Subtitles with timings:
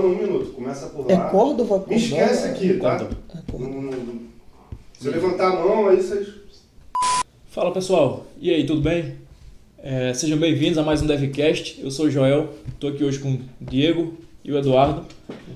[0.00, 0.50] funciona um minuto.
[0.52, 1.28] Começa por É lá.
[1.30, 2.96] Córdoba, Me Córdoba, esquece é- aqui, tá?
[2.98, 3.10] Córdoba.
[3.34, 3.74] é Córdoba.
[3.74, 4.18] Não- não-
[4.98, 6.28] Se eu levantar a mão, aí vocês.
[7.46, 9.14] Fala pessoal, e aí, tudo bem?
[9.80, 11.80] É, sejam bem-vindos a mais um DevCast.
[11.82, 14.14] Eu sou o Joel, estou aqui hoje com o Diego
[14.44, 15.04] e o Eduardo.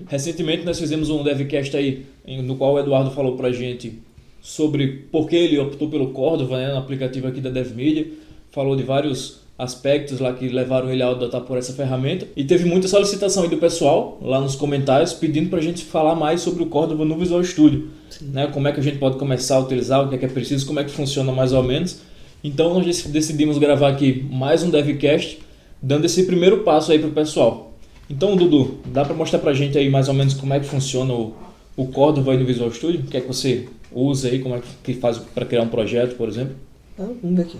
[0.09, 2.06] Recentemente nós fizemos um DevCast aí,
[2.43, 4.00] no qual o Eduardo falou pra gente
[4.40, 8.06] sobre por que ele optou pelo Cordova, né, no aplicativo aqui da DevMedia.
[8.52, 12.26] Falou de vários aspectos lá que levaram ele a adotar por essa ferramenta.
[12.36, 16.40] E teve muita solicitação aí do pessoal lá nos comentários pedindo pra gente falar mais
[16.40, 17.89] sobre o Cordova no Visual Studio.
[18.21, 20.29] Né, como é que a gente pode começar a utilizar, o que é que é
[20.29, 22.00] preciso, como é que funciona mais ou menos.
[22.45, 25.39] Então nós dec- decidimos gravar aqui mais um DevCast,
[25.81, 27.73] dando esse primeiro passo aí pro pessoal.
[28.11, 31.14] Então, Dudu, dá para mostrar pra gente aí mais ou menos como é que funciona
[31.14, 31.34] o,
[31.76, 33.00] o Cordova aí no Visual Studio?
[33.00, 36.17] O que é que você usa aí, como é que faz para criar um projeto,
[36.17, 36.55] por exemplo?
[36.98, 37.56] Ah, vamos ver aqui.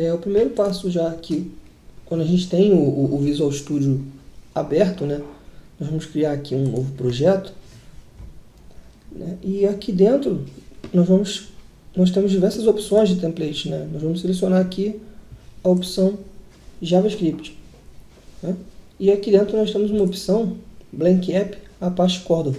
[0.00, 1.50] É, o primeiro passo já aqui,
[2.06, 4.00] quando a gente tem o, o- o Visual Studio
[4.54, 5.20] aberto, né?
[5.78, 7.52] Nós vamos criar aqui um novo projeto.
[9.10, 10.44] né, E aqui dentro
[10.92, 11.48] nós vamos
[11.96, 13.88] nós temos diversas opções de template, né?
[13.92, 15.00] Nós vamos selecionar aqui
[15.64, 16.16] a opção
[16.80, 17.56] JavaScript.
[18.42, 18.54] né?
[19.00, 20.56] E aqui dentro nós temos uma opção
[20.92, 22.58] Blank App Apache Cordova.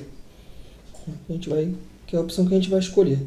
[1.30, 1.74] A gente vai,
[2.06, 3.20] que é a opção que a gente vai escolher.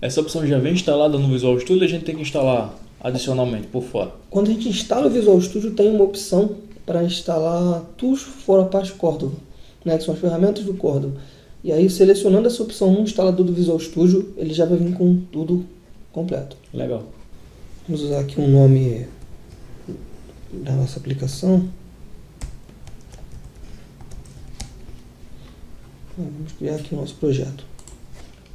[0.00, 3.82] Essa opção já vem instalada no Visual Studio, a gente tem que instalar adicionalmente por
[3.82, 4.12] fora.
[4.28, 8.92] Quando a gente instala o Visual Studio, tem uma opção para instalar Tools for Apache
[8.92, 9.36] Cordova,
[9.84, 11.14] né, que são as ferramentas do Cordova.
[11.62, 15.20] E aí, selecionando essa opção no instalador do Visual Studio, ele já vai vir com
[15.30, 15.66] tudo
[16.10, 16.56] completo.
[16.72, 17.04] Legal.
[17.86, 19.06] Vamos usar aqui um nome
[20.52, 21.68] da nossa aplicação.
[26.16, 27.69] Vamos criar aqui o nosso projeto.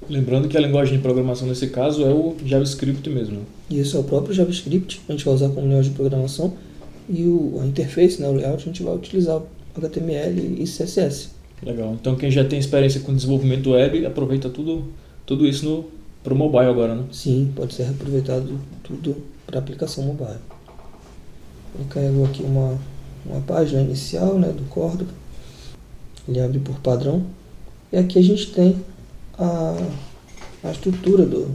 [0.10, 3.40] Lembrando que a linguagem de programação nesse caso é o JavaScript mesmo.
[3.70, 6.54] isso é o próprio JavaScript, a gente vai usar como linguagem de programação.
[7.10, 9.42] E o, a interface, né, o layout, a gente vai utilizar
[9.76, 11.30] HTML e CSS.
[11.64, 11.94] Legal.
[11.94, 14.86] Então quem já tem experiência com desenvolvimento web, aproveita tudo,
[15.26, 15.86] tudo isso no,
[16.24, 17.04] pro mobile agora, né?
[17.12, 19.16] Sim, pode ser aproveitado tudo
[19.46, 20.40] para aplicação mobile.
[21.76, 22.78] Ele carregou aqui uma,
[23.26, 25.12] uma página inicial né, do Cordova.
[26.28, 27.24] Ele abre por padrão.
[27.92, 28.76] E aqui a gente tem
[29.38, 29.78] a,
[30.64, 31.52] a estrutura do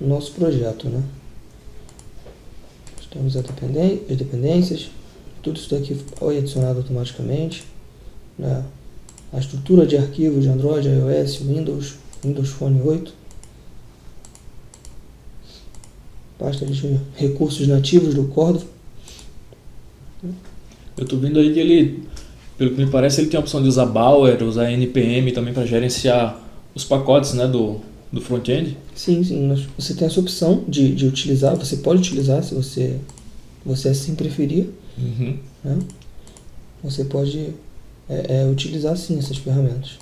[0.00, 0.88] nosso projeto.
[0.88, 1.02] Né?
[3.10, 4.90] Temos as dependências,
[5.42, 7.64] tudo isso daqui foi adicionado automaticamente.
[8.38, 8.64] Né?
[9.32, 13.18] A estrutura de arquivo de Android, iOS, Windows, Windows Phone 8.
[16.38, 18.64] pasta de recursos nativos do Cordova.
[20.96, 22.04] Eu tô vendo aí que ele,
[22.56, 25.66] pelo que me parece, ele tem a opção de usar Bower, usar NPM também para
[25.66, 26.40] gerenciar
[26.78, 27.76] os pacotes né, do,
[28.12, 28.76] do front-end.
[28.94, 32.96] Sim, sim, você tem essa opção de, de utilizar, você pode utilizar se você,
[33.66, 34.70] você assim preferir.
[34.96, 35.38] Uhum.
[35.64, 35.78] Né?
[36.82, 37.54] Você pode
[38.08, 39.98] é, é, utilizar sim essas ferramentas.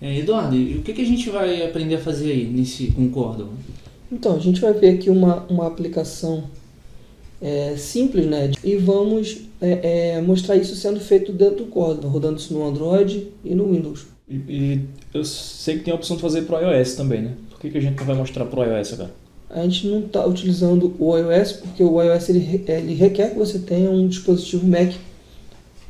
[0.00, 3.10] É, Eduardo, e o que, que a gente vai aprender a fazer aí nesse com
[3.10, 3.50] Cordova?
[4.12, 6.44] Então, a gente vai ver aqui uma, uma aplicação
[7.40, 8.52] é, simples, né?
[8.62, 13.28] E vamos é, é, mostrar isso sendo feito dentro do Cordova, rodando isso no Android
[13.44, 14.06] e no Windows.
[14.28, 17.34] E, e eu sei que tem a opção de fazer pro iOS também, né?
[17.50, 19.10] Por que, que a gente não vai mostrar pro iOS agora?
[19.48, 23.60] A gente não está utilizando o iOS porque o iOS ele, ele requer que você
[23.60, 24.92] tenha um dispositivo Mac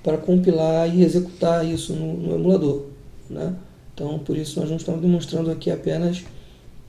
[0.03, 2.85] para compilar e executar isso no, no emulador,
[3.31, 3.57] né?
[3.95, 6.23] Então, por isso nós não estamos demonstrando aqui apenas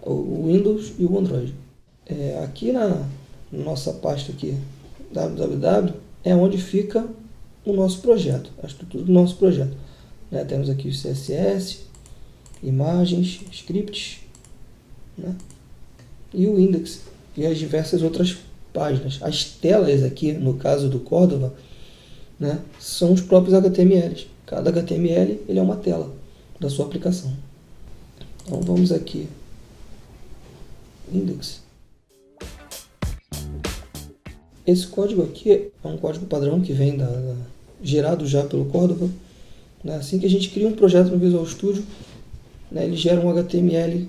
[0.06, 1.54] o Windows e o Android.
[2.06, 3.08] É, aqui na
[3.52, 4.58] nossa pasta aqui,
[5.12, 5.94] www,
[6.24, 7.08] é onde fica
[7.66, 9.76] o nosso projeto, a estrutura do nosso projeto.
[10.32, 10.44] Né?
[10.46, 11.80] Temos aqui o CSS,
[12.62, 14.20] imagens, scripts,
[15.18, 15.36] né?
[16.34, 17.02] e o index
[17.36, 18.38] e as diversas outras
[18.74, 19.20] páginas.
[19.22, 21.54] As telas aqui, no caso do Cordova,
[22.40, 24.28] né, são os próprios HTMLs.
[24.46, 26.14] Cada HTML ele é uma tela
[26.60, 27.34] da sua aplicação.
[28.46, 29.28] Então vamos aqui,
[31.12, 31.62] index.
[34.66, 37.36] Esse código aqui é um código padrão que vem da, da-
[37.82, 39.10] gerado já pelo Cordova.
[39.88, 39.96] Né?
[39.96, 41.82] Assim que a gente cria um projeto no Visual Studio,
[42.70, 44.06] né, ele gera um HTML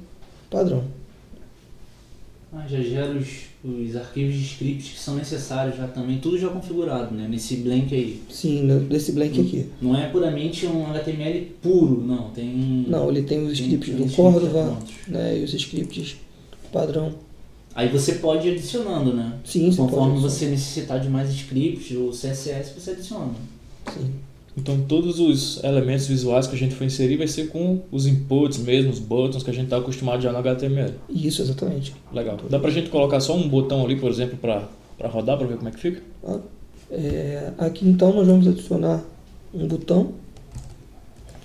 [0.51, 0.83] padrão.
[2.53, 3.29] Ah, já gera os,
[3.63, 7.29] os arquivos de scripts que são necessários já também, tudo já configurado, né?
[7.29, 8.21] Nesse blank aí.
[8.29, 9.67] Sim, né, desse blank aqui.
[9.81, 12.31] Não é puramente um HTML puro, não.
[12.31, 12.85] Tem.
[12.89, 16.17] Não, ele tem os scripts tem do Cordova né, e os scripts
[16.73, 17.15] padrão.
[17.73, 19.35] Aí você pode ir adicionando, né?
[19.45, 23.35] Sim, você Conforme pode você necessitar de mais scripts ou CSS, você adiciona.
[23.95, 24.11] Sim.
[24.59, 28.59] Então todos os elementos visuais que a gente for inserir vai ser com os inputs
[28.59, 30.95] mesmo, os buttons que a gente está acostumado já no HTML.
[31.09, 31.95] Isso, exatamente.
[32.13, 32.37] Legal.
[32.51, 34.69] Dá pra gente colocar só um botão ali, por exemplo, para
[35.09, 36.03] rodar, para ver como é que fica?
[36.21, 36.41] Tá?
[36.91, 39.05] É, aqui então nós vamos adicionar
[39.55, 40.13] um botão.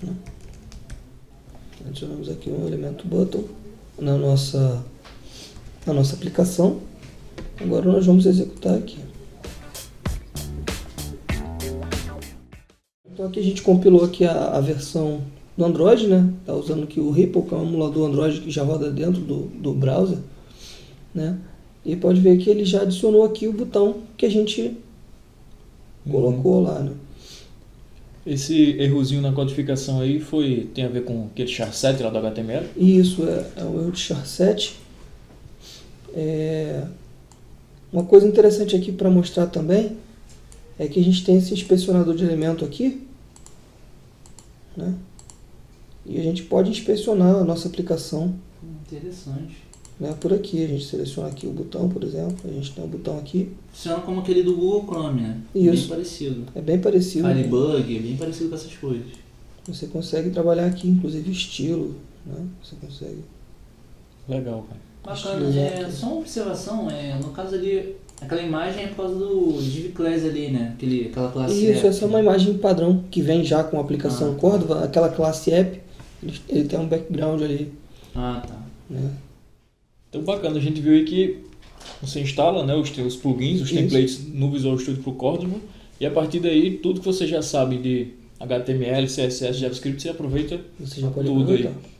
[0.02, 0.12] né?
[1.86, 3.44] Adicionamos aqui um elemento button
[3.96, 4.82] na nossa,
[5.86, 6.80] na nossa aplicação.
[7.60, 8.98] Agora nós vamos executar aqui.
[13.14, 15.22] Então aqui a gente compilou aqui a, a versão
[15.56, 16.32] do Android, né?
[16.44, 19.42] Tá usando aqui o Ripple, que é um emulador Android que já roda dentro do,
[19.46, 20.18] do browser,
[21.14, 21.38] né?
[21.84, 24.76] E pode ver que ele já adicionou aqui o botão que a gente
[26.10, 26.92] colocou lá, né?
[28.26, 32.66] Esse errozinho na codificação aí foi tem a ver com aquele char7 lá do HTML?
[32.76, 34.72] Isso é, é o erro de char7.
[36.12, 36.82] É...
[37.92, 39.96] Uma coisa interessante aqui para mostrar também
[40.78, 43.06] é que a gente tem esse inspecionador de elemento aqui,
[44.76, 44.94] né?
[46.06, 48.34] E a gente pode inspecionar a nossa aplicação
[48.86, 49.56] Interessante.
[49.98, 50.62] né, por aqui.
[50.62, 52.36] A gente seleciona aqui o botão, por exemplo.
[52.44, 53.50] A gente tem um botão aqui.
[53.72, 55.40] Funciona como aquele do Google Chrome, né?
[55.54, 55.70] Isso.
[55.70, 56.44] Bem parecido.
[56.54, 57.26] É bem parecido.
[57.28, 57.34] né?
[57.34, 59.06] Firebug, é bem parecido com essas coisas.
[59.66, 61.94] Você consegue trabalhar aqui, inclusive estilo.
[62.26, 62.46] Né?
[62.62, 63.24] Você consegue.
[64.28, 64.80] Legal, cara.
[65.04, 65.58] Bacana.
[65.58, 69.92] É, só uma observação, é, no caso ali, aquela imagem é por causa do Div
[69.92, 70.72] Class ali, né?
[70.74, 71.86] Aquele, aquela classe Isso, app.
[71.88, 74.38] essa é uma imagem padrão que vem já com a aplicação Ah, tá.
[74.40, 74.84] Cordova.
[74.84, 75.80] Aquela classe app,
[76.22, 77.72] ele, ele tem um background ali.
[78.14, 78.56] Ah, tá.
[78.88, 79.10] Né?
[80.08, 81.38] Então bacana, a gente viu aí que
[82.00, 83.74] você instala né, os, os plugins, os Isso.
[83.74, 85.56] templates no Visual Studio para o Cordova
[86.00, 88.08] e a partir daí tudo que você já sabe de
[88.40, 91.58] HTML, CSS, JavaScript, você aproveita Você já pode tudo aí.
[91.66, 91.90] aproveitar.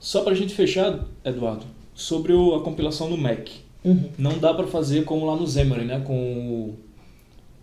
[0.00, 1.64] Só para a gente fechar, Eduardo,
[1.94, 3.48] sobre o- a compilação no Mac.
[3.84, 4.08] Uhum.
[4.18, 6.00] Não dá para fazer como lá no Xamarin, né?
[6.00, 6.74] Com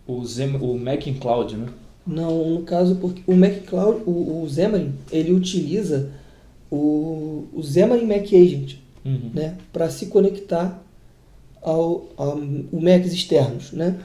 [0.06, 1.66] o, o, Zem, o Mac in Cloud, né?
[2.06, 6.10] Não, no caso, porque o Mac Cloud, o, o Xamarin, ele utiliza
[6.70, 9.30] o, o Xamarin Mac Agent, Uhum.
[9.32, 10.84] né, para se conectar
[11.62, 13.98] ao, ao, Macs externos, né?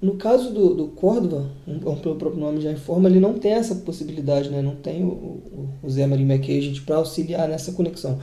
[0.00, 3.52] No caso do, do Cordova, um, como o próprio nome já informa, ele não tem
[3.52, 4.62] essa possibilidade, né?
[4.62, 8.18] Não tem o, o, o Xamarin Mac Agent para auxiliar nessa conexão.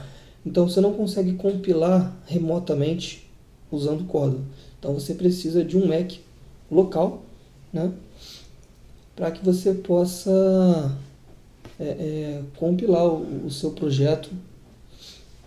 [0.48, 3.28] Então você não consegue compilar remotamente
[3.70, 4.42] usando Cordova.
[4.78, 6.12] Então você precisa de um Mac
[6.70, 7.22] local,
[7.70, 7.92] né?
[9.14, 10.96] Para que você possa
[11.78, 14.30] é, é, compilar o, o seu projeto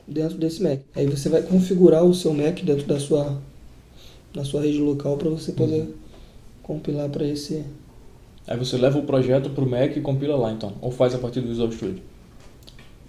[0.07, 0.81] dentro desse Mac.
[0.95, 3.41] Aí você vai configurar o seu Mac dentro da sua,
[4.31, 5.95] da sua rede local para você poder
[6.61, 7.65] compilar para esse.
[8.45, 10.73] Aí você leva o projeto para o Mac e compila lá, então.
[10.79, 12.10] Ou faz a partir do Visual Studio.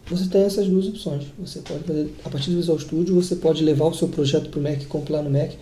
[0.06, 1.24] Você tem essas duas opções.
[1.38, 4.60] Você pode fazer a partir do Visual Studio, você pode levar o seu projeto para
[4.60, 5.52] o Mac e compilar no Mac.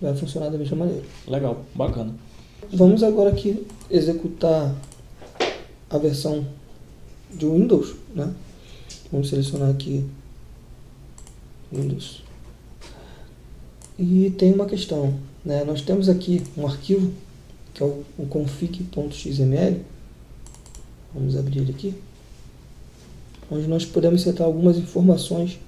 [0.00, 1.02] Vai funcionar da mesma maneira.
[1.26, 2.14] Legal, bacana.
[2.72, 4.74] Vamos agora aqui executar
[5.88, 6.46] a versão
[7.34, 8.32] de Windows, né?
[9.10, 10.04] Vamos selecionar aqui
[11.72, 12.22] Windows.
[13.98, 15.64] E tem uma questão, né?
[15.64, 17.12] Nós temos aqui um arquivo
[17.74, 19.80] que é o, o config.xml.
[21.12, 21.94] Vamos abrir ele aqui.
[23.50, 25.58] Onde nós podemos setar algumas informações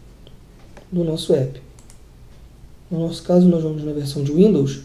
[0.90, 1.60] do nosso app.
[2.90, 4.80] No nosso caso, nós vamos na versão de Windows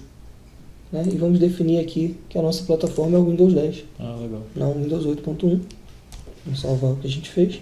[0.91, 1.03] né?
[1.11, 4.41] e vamos definir aqui que a nossa plataforma é o Windows 10, Ah, legal.
[4.55, 5.59] não o Windows 8.1.
[6.45, 7.59] Vamos salvar o que a gente fez.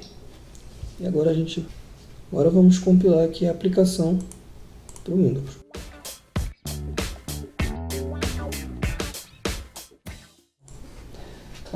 [0.99, 1.65] E agora a gente
[2.31, 4.19] agora vamos compilar aqui a aplicação
[5.03, 5.64] para o Windows.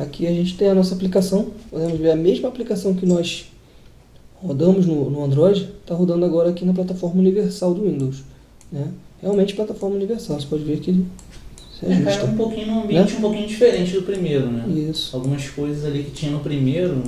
[0.01, 3.47] Aqui a gente tem a nossa aplicação, podemos ver a mesma aplicação que nós
[4.41, 8.23] rodamos no, no Android, está rodando agora aqui na plataforma universal do Windows.
[8.71, 8.87] Né?
[9.21, 11.05] Realmente plataforma universal, você pode ver que ele
[11.77, 12.25] se É, caiu ajusta.
[12.27, 14.65] um pouquinho num ambiente um pouquinho diferente do primeiro, né?
[14.89, 15.15] Isso.
[15.15, 17.03] Algumas coisas ali que tinha no primeiro,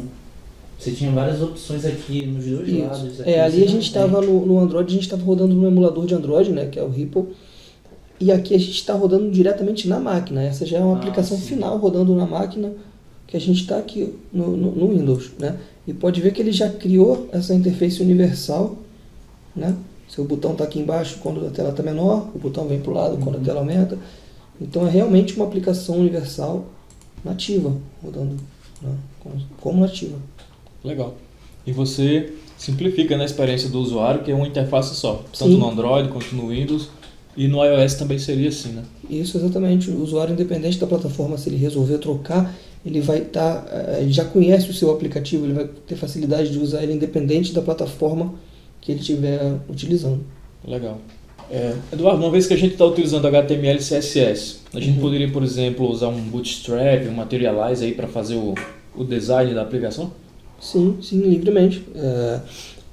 [0.77, 2.81] você tinha várias opções aqui nos dois Isso.
[2.81, 3.21] lados.
[3.21, 6.05] Aqui É, ali a gente estava no, no Android, a gente estava rodando no emulador
[6.05, 7.24] de Android, né, que é o Ripple.
[8.21, 10.43] E aqui a gente está rodando diretamente na máquina.
[10.43, 11.43] Essa já é uma Ah, aplicação sim.
[11.43, 12.71] final rodando na máquina
[13.25, 15.57] que a gente está aqui no, no, no Windows, né?
[15.87, 18.77] E pode ver que ele já criou essa interface universal,
[19.55, 19.75] né?
[20.07, 22.93] Seu botão está aqui embaixo quando a tela está menor, o botão vem para o
[22.93, 23.97] lado quando a tela aumenta.
[24.59, 26.65] Então é realmente uma aplicação universal
[27.25, 27.73] nativa,
[28.03, 28.35] rodando
[28.81, 30.17] né, como, como nativa.
[30.83, 31.15] Legal.
[31.65, 35.23] E você simplifica né, a experiência do usuário, que é uma interface só.
[35.35, 35.57] Tanto Sim.
[35.57, 36.89] no Android quanto no Windows.
[37.35, 38.83] E no iOS também seria assim, né?
[39.09, 39.89] Isso, exatamente.
[39.89, 42.53] O usuário, independente da plataforma, se ele resolver trocar,
[42.85, 43.65] ele vai estar.
[44.00, 47.61] ele já conhece o seu aplicativo, ele vai ter facilidade de usar ele independente da
[47.61, 48.33] plataforma
[48.81, 50.21] que ele estiver utilizando.
[50.67, 51.00] Legal.
[51.50, 55.01] É, Eduardo, uma vez que a gente está utilizando HTML e CSS, a gente Uhum.
[55.01, 58.55] poderia, por exemplo, usar um Bootstrap, um Materialize aí para fazer o,
[58.95, 60.11] o design da aplicação?
[60.59, 61.83] Sim, sim, livremente.
[61.95, 62.39] É,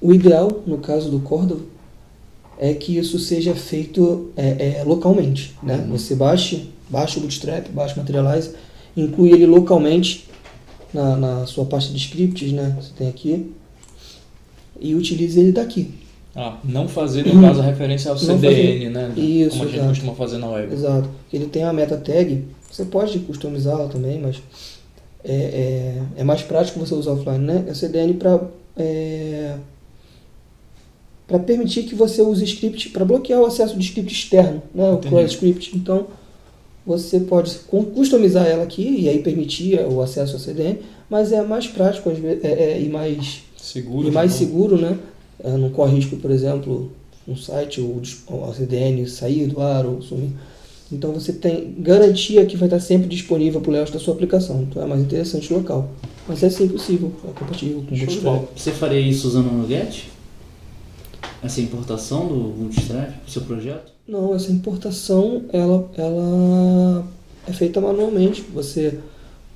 [0.01, 1.61] o ideal, no caso do Cordova,
[2.59, 5.55] é que isso seja feito é, é, localmente.
[5.63, 5.77] Né?
[5.77, 5.97] Uhum.
[5.97, 8.55] Você baixe, baixa o Bootstrap, baixa o Materialize
[8.97, 10.29] inclui ele localmente
[10.93, 12.77] na, na sua pasta de scripts, né?
[12.81, 13.53] Você tem aqui.
[14.81, 15.95] E utilize ele daqui.
[16.35, 18.91] Ah, não fazer, no caso, a referência ao Não CDN, fazer.
[18.91, 19.13] né?
[19.17, 19.89] Isso, Como a gente exato.
[19.89, 20.73] costuma fazer na web.
[20.73, 21.09] Exato.
[21.33, 24.41] Ele tem a meta tag, você pode customizá-la também, mas
[25.25, 27.65] é, é, é mais prático você usar offline, né?
[27.67, 28.41] É CDN para
[28.77, 29.55] é,
[31.29, 34.91] para permitir que você use script, para bloquear o acesso de script externo, né?
[34.91, 35.09] O Entendi.
[35.15, 35.77] cross script.
[35.77, 36.07] Então,
[36.87, 40.79] você pode cu- customizar ela aqui e aí permitir o acesso a CDN,
[41.11, 44.09] mas é mais prático às vezes, é, é, e mais Seguro.
[44.09, 44.39] e mais né?
[44.39, 44.99] seguro, né?
[45.45, 46.91] É, Não corre risco, por exemplo,
[47.29, 48.01] um site ou
[48.51, 50.31] a CDN sair do ar ou sumir.
[50.91, 54.63] Então você tem garantia que vai estar sempre disponível para o layout da sua aplicação.
[54.63, 55.91] Então é mais interessante o local.
[56.27, 58.45] Mas é sim possível, é compatível com o Bootstrap.
[58.57, 60.09] Você faria isso usando o Nuget?
[61.43, 63.93] Essa importação do Bootstrap para o seu projeto?
[64.07, 67.05] Não, essa importação ela, ela
[67.47, 68.43] é feita manualmente.
[68.55, 68.99] Você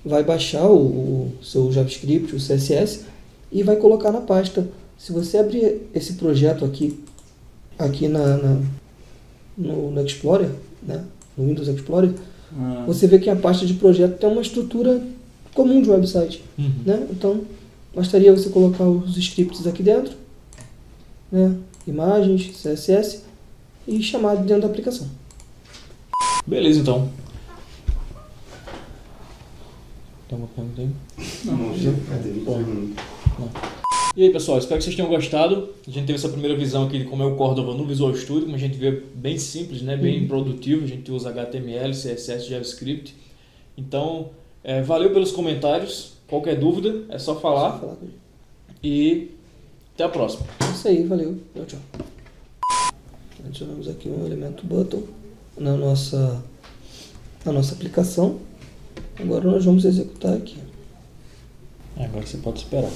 [0.04, 3.00] vai baixar o, o seu JavaScript, o CSS
[3.50, 4.68] e vai colocar na pasta.
[4.98, 7.00] Se você abrir esse projeto aqui,
[7.78, 8.60] aqui na, na-
[9.58, 10.50] no, no Explorer,
[10.82, 11.04] né,
[11.36, 12.12] no Windows Explorer,
[12.56, 15.02] Ah, você vê que a pasta de projeto tem uma estrutura
[15.54, 16.42] comum de website.
[16.58, 16.70] Uhum.
[16.86, 17.06] Né?
[17.10, 17.40] Então,
[17.94, 20.14] bastaria você colocar os scripts aqui dentro,
[21.32, 23.24] né, imagens, CSS
[23.88, 25.08] e chamar dentro da aplicação.
[26.46, 27.08] Beleza, então.
[30.28, 30.90] Tem uma pergunta aí?
[31.44, 31.90] Não, já.
[34.14, 35.70] E aí, pessoal, espero que vocês tenham gostado.
[35.86, 38.42] A gente teve essa primeira visão aqui de como é o Cordova no Visual Studio,
[38.44, 39.96] como a gente vê bem simples, né?
[39.96, 40.28] bem Uhum.
[40.28, 40.84] produtivo.
[40.84, 43.14] A gente usa HTML, CSS, JavaScript.
[43.76, 44.30] Então,
[44.62, 46.12] é, valeu pelos comentários.
[46.28, 47.72] Qualquer dúvida, é só falar.
[47.72, 47.96] Só falar.
[48.82, 49.30] E
[49.94, 50.46] até a próxima.
[50.60, 51.38] É isso aí, valeu.
[51.54, 51.80] Tchau, tchau.
[53.44, 55.02] Adicionamos aqui um elemento button
[55.56, 56.42] na nossa,
[57.44, 58.38] na nossa aplicação.
[59.18, 60.58] Agora nós vamos executar aqui.
[61.96, 62.90] Agora você pode esperar.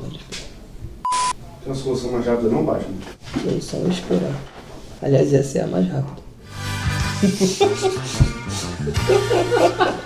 [0.00, 0.46] Pode esperar.
[1.60, 2.96] Tem uma solução mais rápida não, Batman?
[3.44, 4.42] Tem só esperar.
[5.00, 6.26] Aliás, essa é a mais rápida.